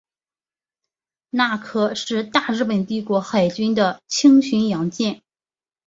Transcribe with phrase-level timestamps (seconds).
[1.29, 5.21] 那珂是大日本帝国海军的轻巡洋舰。